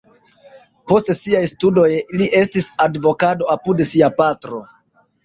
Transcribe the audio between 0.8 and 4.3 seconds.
Post siaj studoj li estis advokato apud sia